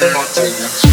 [0.00, 0.91] Martinez.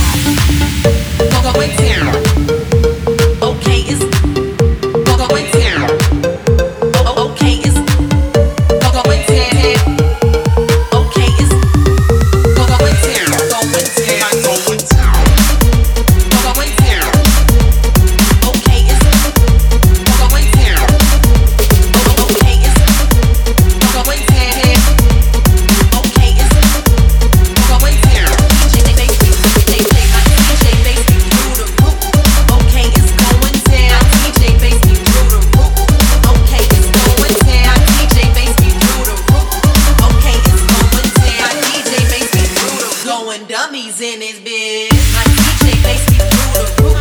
[44.01, 44.89] In his bed.
[45.13, 46.98] My DJ makes me through the roof.